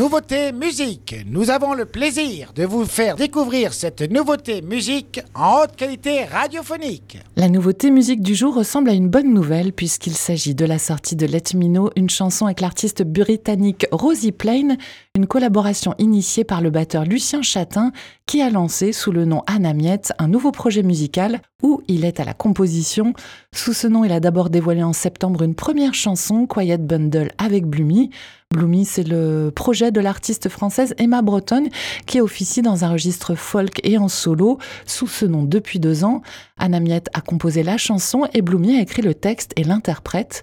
[0.00, 1.14] Nouveauté musique.
[1.26, 7.18] Nous avons le plaisir de vous faire découvrir cette nouveauté musique en haute qualité radiophonique.
[7.36, 11.16] La nouveauté musique du jour ressemble à une bonne nouvelle puisqu'il s'agit de la sortie
[11.16, 14.78] de Let Me Know, une chanson avec l'artiste britannique Rosie Plain,
[15.14, 17.92] une collaboration initiée par le batteur Lucien Chatin
[18.24, 22.20] qui a lancé sous le nom Anna Miette un nouveau projet musical où il est
[22.20, 23.12] à la composition.
[23.52, 27.66] Sous ce nom, il a d'abord dévoilé en septembre une première chanson, Quiet Bundle avec
[27.66, 28.08] Bloomy.
[28.52, 31.68] Bloomy, c'est le projet de l'artiste française Emma Breton
[32.06, 36.22] qui officie dans un registre folk et en solo sous ce nom depuis deux ans.
[36.58, 40.42] Anna Miette a composé la chanson et Bloomy a écrit le texte et l'interprète.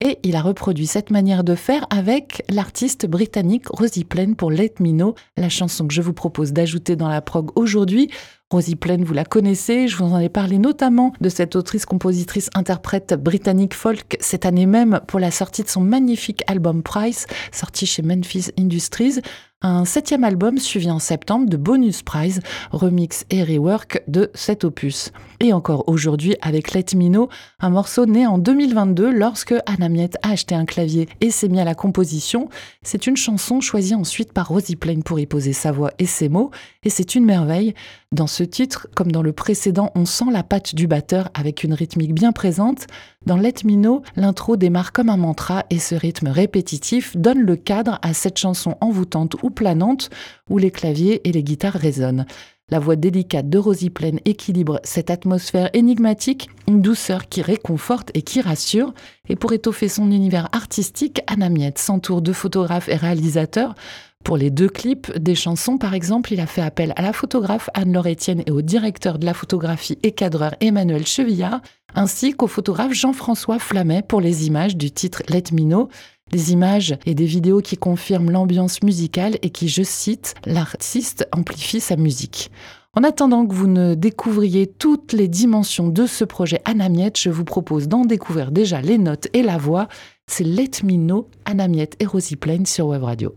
[0.00, 4.74] Et il a reproduit cette manière de faire avec l'artiste britannique Rosie Plain pour Let
[4.78, 8.08] Me Know, la chanson que je vous propose d'ajouter dans la prog aujourd'hui.
[8.50, 12.48] Rosie Plain, vous la connaissez, je vous en ai parlé notamment de cette autrice, compositrice,
[12.54, 17.84] interprète britannique folk cette année même pour la sortie de son magnifique album Price, sorti
[17.84, 19.20] chez Memphis Industries
[19.60, 22.40] un septième album suivi en septembre de Bonus Prize,
[22.70, 25.10] remix et rework de cet opus.
[25.40, 30.16] Et encore aujourd'hui avec Let Me Know, un morceau né en 2022 lorsque Anna Miette
[30.22, 32.48] a acheté un clavier et s'est mis à la composition.
[32.82, 36.28] C'est une chanson choisie ensuite par Rosie Plain pour y poser sa voix et ses
[36.28, 36.52] mots,
[36.84, 37.74] et c'est une merveille.
[38.10, 41.74] Dans ce titre, comme dans le précédent, on sent la patte du batteur avec une
[41.74, 42.86] rythmique bien présente.
[43.26, 47.98] Dans Let Me l'intro démarre comme un mantra et ce rythme répétitif donne le cadre
[48.00, 50.08] à cette chanson envoûtante ou planante
[50.48, 52.24] où les claviers et les guitares résonnent.
[52.70, 58.20] La voix délicate de Rosie Plaine équilibre cette atmosphère énigmatique, une douceur qui réconforte et
[58.20, 58.92] qui rassure.
[59.30, 63.74] Et pour étoffer son univers artistique, Anna Miette s'entoure de photographes et réalisateurs
[64.28, 67.70] pour les deux clips des chansons, par exemple, il a fait appel à la photographe
[67.72, 71.62] Anne-Laure Etienne et au directeur de la photographie et cadreur Emmanuel Chevillard,
[71.94, 75.88] ainsi qu'au photographe Jean-François Flamet pour les images du titre Let Me Know.
[76.30, 81.80] Des images et des vidéos qui confirment l'ambiance musicale et qui, je cite, l'artiste amplifie
[81.80, 82.50] sa musique.
[82.94, 87.44] En attendant que vous ne découvriez toutes les dimensions de ce projet Anamiette, je vous
[87.44, 89.88] propose d'en découvrir déjà les notes et la voix.
[90.26, 93.34] C'est Let Me Know, Anamiette et Rosie Plain sur Web Radio.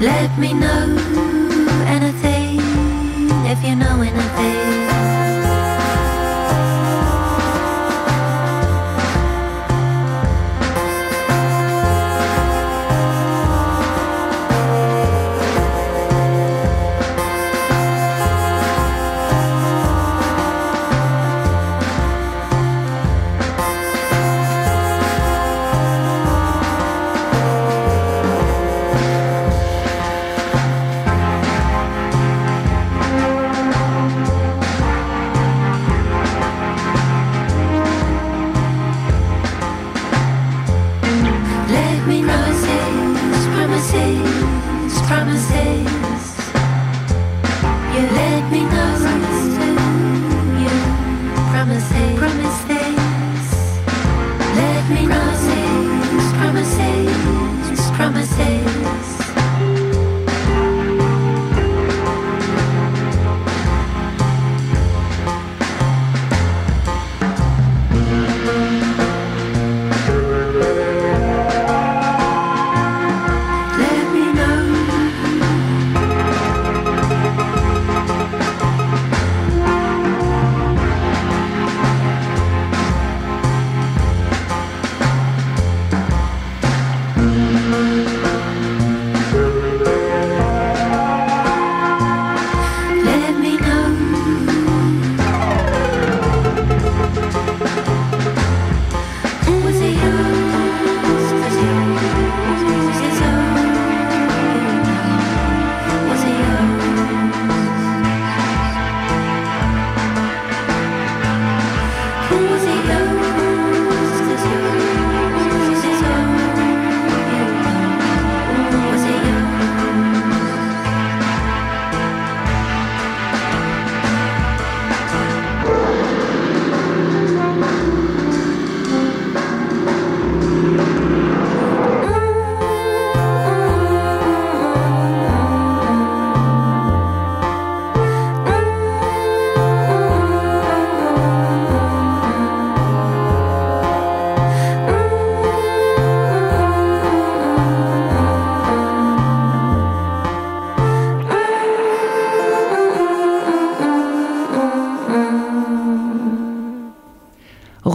[0.00, 0.96] Let me know
[1.88, 2.60] anything
[3.50, 4.87] if you know anything.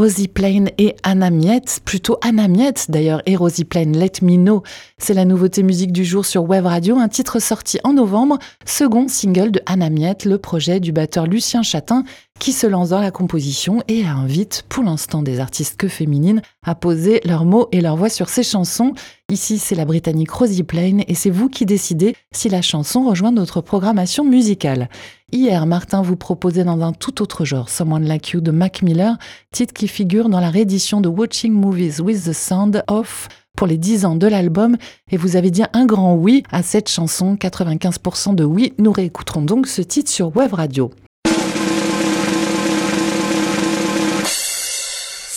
[0.00, 4.62] Rosie Plain et Anna Miette, plutôt Anna Miette d'ailleurs, et Rosie Plain Let Me Know.
[4.96, 9.08] C'est la nouveauté musique du jour sur Web Radio, un titre sorti en novembre, second
[9.08, 12.04] single de Anna Miette, le projet du batteur Lucien Chatin,
[12.40, 16.74] qui se lance dans la composition et invite pour l'instant des artistes que féminines à
[16.74, 18.94] poser leurs mots et leurs voix sur ses chansons.
[19.30, 23.30] Ici, c'est la britannique Rosie Plain et c'est vous qui décidez si la chanson rejoint
[23.30, 24.88] notre programmation musicale.
[25.32, 29.18] Hier, Martin vous proposait dans un tout autre genre Someone Like You de Mac Miller,
[29.52, 33.76] titre qui figure dans la réédition de Watching Movies with the Sound Off pour les
[33.76, 34.78] 10 ans de l'album
[35.10, 38.72] et vous avez dit un grand oui à cette chanson, 95% de oui.
[38.78, 40.90] Nous réécouterons donc ce titre sur Web Radio.